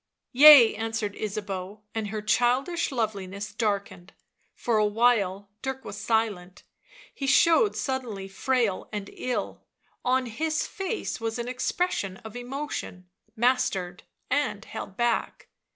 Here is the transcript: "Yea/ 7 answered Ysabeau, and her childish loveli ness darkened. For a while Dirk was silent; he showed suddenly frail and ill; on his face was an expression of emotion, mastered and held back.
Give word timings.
"Yea/ 0.31 0.71
7 0.71 0.81
answered 0.83 1.15
Ysabeau, 1.15 1.83
and 1.93 2.07
her 2.07 2.23
childish 2.23 2.89
loveli 2.89 3.29
ness 3.29 3.53
darkened. 3.53 4.13
For 4.55 4.79
a 4.79 4.85
while 4.87 5.51
Dirk 5.61 5.85
was 5.85 5.95
silent; 5.99 6.63
he 7.13 7.27
showed 7.27 7.75
suddenly 7.75 8.27
frail 8.27 8.89
and 8.91 9.11
ill; 9.13 9.63
on 10.03 10.25
his 10.25 10.65
face 10.65 11.21
was 11.21 11.37
an 11.37 11.47
expression 11.47 12.17
of 12.25 12.35
emotion, 12.35 13.11
mastered 13.35 14.01
and 14.31 14.65
held 14.65 14.97
back. 14.97 15.49